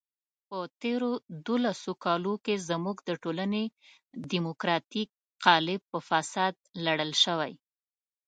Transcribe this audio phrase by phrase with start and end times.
[0.47, 1.11] په تېرو
[1.47, 3.63] دولسو کالو کې زموږ د ټولنې
[4.31, 5.09] دیموکراتیک
[5.45, 6.53] قالب په فساد
[6.85, 7.53] لړل شوی.